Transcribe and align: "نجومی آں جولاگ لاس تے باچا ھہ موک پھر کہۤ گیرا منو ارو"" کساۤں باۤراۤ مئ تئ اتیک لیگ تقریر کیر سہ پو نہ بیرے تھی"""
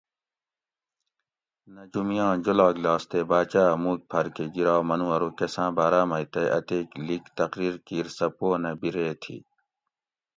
"نجومی 1.75 2.17
آں 2.27 2.35
جولاگ 2.43 2.75
لاس 2.83 3.03
تے 3.09 3.19
باچا 3.29 3.63
ھہ 3.67 3.75
موک 3.83 3.99
پھر 4.09 4.25
کہۤ 4.35 4.49
گیرا 4.53 4.75
منو 4.87 5.07
ارو"" 5.15 5.29
کساۤں 5.37 5.71
باۤراۤ 5.77 6.05
مئ 6.09 6.25
تئ 6.33 6.45
اتیک 6.57 6.87
لیگ 7.05 7.23
تقریر 7.37 7.75
کیر 7.87 8.05
سہ 8.17 8.27
پو 8.37 8.47
نہ 8.63 8.71
بیرے 8.79 9.07
تھی""" 9.21 9.37